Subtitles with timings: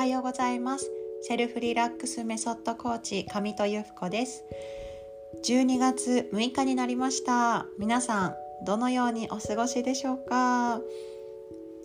[0.00, 0.90] はようございます。
[1.20, 4.44] セルフリラックスメソッドコーチ上戸由布子です。
[5.44, 7.66] 12月6日になりました。
[7.78, 8.34] 皆さん
[8.64, 10.80] どのようにお過ごしでしょうか？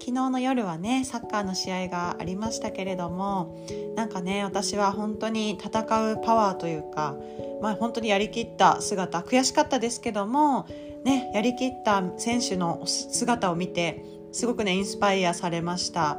[0.00, 3.54] 昨日の夜はねサッカーの試合がありましたけれども
[3.94, 7.14] なんかね私は本当に戦うパワーというか
[7.60, 10.66] まあ本当にやりきった姿悔しかったですけども
[11.04, 14.02] ねやりきった選手の姿を見て
[14.32, 16.16] すごくねインスパイアされました。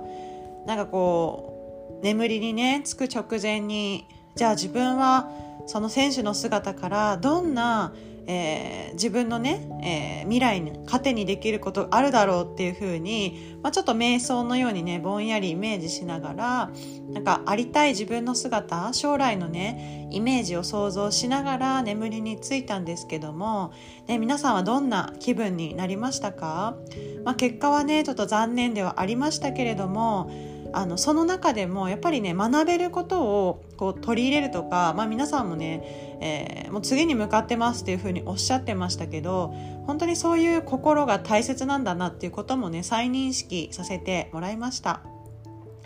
[0.68, 1.59] なんかこう
[2.02, 5.30] 眠りにねつく直前にじゃあ自分は
[5.68, 7.94] その選手の姿からどんな
[8.32, 16.72] えー、自分のね、えー、未来に糧にできることあるだろうっていうふうに、まあ、ちょっと瞑想のようにねぼんやりイメージしながら
[17.12, 23.74] なんかありたい自分の姿将来のねイメージを想像しながら眠りについたんですけども、
[24.06, 26.78] ね、皆さんはどんな気分になりましたか、
[27.26, 30.30] まあ、結果はねちょっと残念ではありましたけれども
[30.74, 39.54] あのその中でもやっぱりね学べることをこう取り入れるとか、まあ、皆さんもね、えー、もう次に向かってますっていうふうにおっしゃってましたけど
[39.88, 45.02] 本当にそういう心が大切なんだなっていうこともね再認識させてもらいました。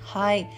[0.01, 0.49] はい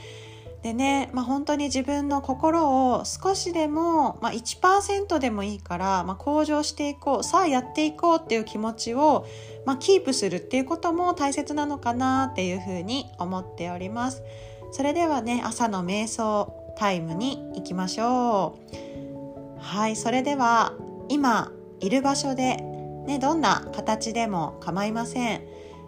[0.66, 9.28] でね、まあ、本当に自分の心を少しでも、まあ、1%でもいいから、まあ、向上していこうさあやっていこうっていう気持ちを、
[9.68, 14.24] まあ、キープするっていうことも大切なのかなっていうふうに思っております。
[14.72, 19.60] それではね朝の瞑想タイムに行きましょう。
[19.60, 20.74] はいそれでは
[21.10, 22.58] 今いる場所で、
[23.06, 25.44] ね、どんな形でも構いません。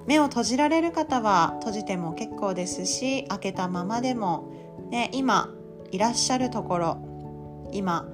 [0.06, 4.54] 目を閉じられる方は閉じても結構ですし開けたままでも
[4.90, 5.50] ね、今
[5.92, 8.08] いらっしゃるところ今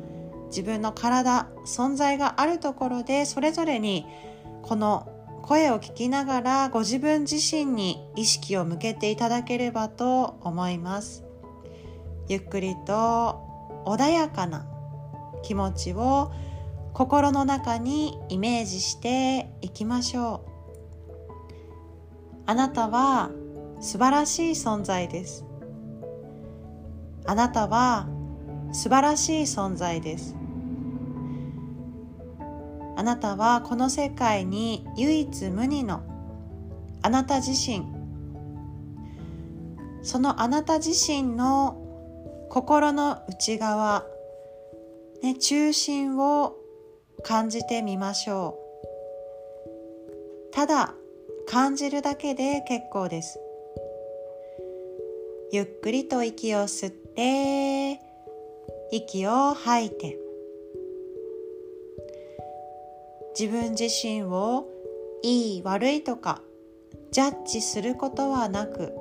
[0.48, 4.06] 自分の体存在があるところでそれぞれに
[4.62, 5.10] この
[5.44, 11.26] 声を聞きながらご自分自身に意識を向けていただければと思います。
[12.30, 13.42] ゆっくりと
[13.86, 14.66] 穏やかな
[15.42, 16.32] 気持ちを
[16.94, 20.54] 心の中にイメージしていきましょう。
[22.46, 23.30] あなたは
[23.82, 25.46] 素晴らしい存在です。
[27.26, 28.08] あなたは
[28.72, 30.36] 素晴らしい存在です。
[32.96, 36.04] あなたはこの世界に唯一無二の
[37.02, 37.86] あなた自身。
[40.04, 41.80] そのあなた自身の
[42.50, 44.06] 心の内側、
[45.22, 46.56] ね、中心を
[47.24, 48.60] 感じてみましょ
[50.52, 50.54] う。
[50.54, 50.94] ただ
[51.48, 53.40] 感じるだけで結構です。
[55.54, 58.02] ゆっくりと息を吸って
[58.92, 60.18] 息を吐いて。
[63.40, 64.68] 自分自身を
[65.22, 66.42] いい悪いとか
[67.12, 68.94] ジャッジすることはなく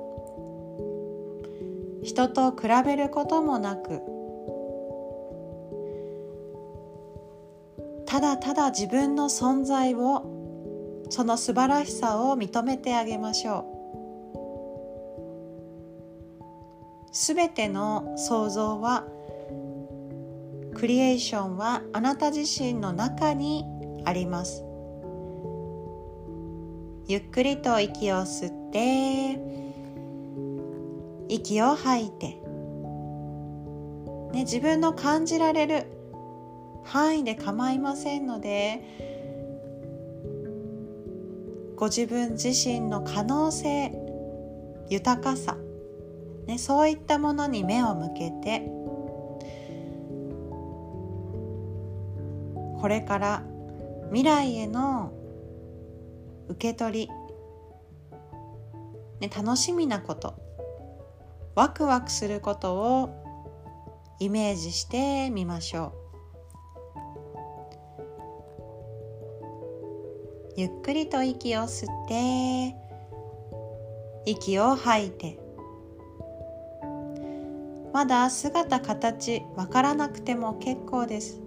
[2.03, 4.01] 人と比べることもなく
[8.05, 13.82] ただただ自分の存在をその素晴らしさを認めてあげましょう。
[17.13, 19.05] すべての創造は
[20.73, 23.63] クリエーションはあなた自身の中に
[24.03, 24.65] あります。
[27.07, 29.39] ゆっくりと息を吸って
[31.29, 32.39] 息を吐いて、
[34.33, 35.85] ね、自分の感じられる
[36.83, 38.81] 範囲で構いませんので
[41.75, 43.91] ご自分自身の可能性
[44.89, 45.57] 豊かさ
[46.47, 48.69] ね、そういったものに目を向けて
[52.81, 53.43] これから
[54.09, 55.13] 未来への
[56.49, 57.09] 受け取り、
[59.21, 60.35] ね、楽しみなこと
[61.55, 63.23] ワクワクすることを
[64.19, 66.03] イメージしてみましょう。
[70.55, 72.75] ゆっくりと息を吸って
[74.25, 75.42] 息を吐いて
[77.93, 81.41] まだ姿形わからなくても結構です。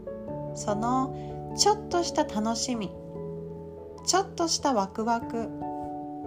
[0.55, 2.91] そのちょっとした楽しみ
[4.07, 5.49] ちょっとしたワクワク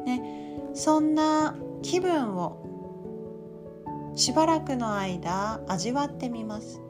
[0.06, 6.82] ねそんな気分をしばらくの間味わってみます。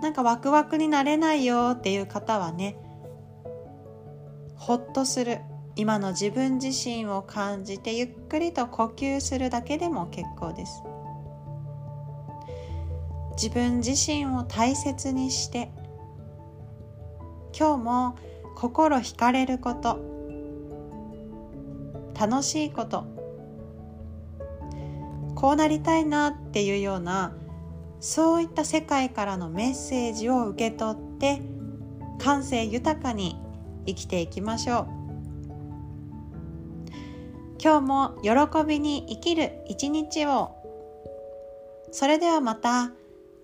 [0.00, 2.76] なんかワクワクになれないよっていう方はね
[4.54, 5.40] ほっとする。
[5.76, 10.84] 今の自分自身を感じてゆっくりと呼吸するだけでも結構です。
[13.36, 15.70] 自分自身を大切にして
[17.58, 18.18] 今日も
[18.56, 20.00] 心惹かれること
[22.18, 23.06] 楽しいこと
[25.34, 27.34] こうなりたいなっていうような
[28.00, 31.42] そういった世界からのメッセージを受け取って
[32.18, 33.40] 感性豊かに
[33.86, 35.04] 生きていきましょう。
[37.62, 40.54] 今日も喜びに生きる一日を。
[41.92, 42.92] それではまた。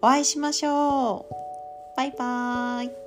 [0.03, 1.35] お会いしましょう。
[1.97, 3.00] バイバーイ。